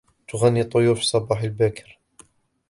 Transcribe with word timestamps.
تغني 0.27 0.61
الطيور 0.61 0.95
في 0.95 1.01
الصباح 1.01 1.41
الباكر. 1.41 1.99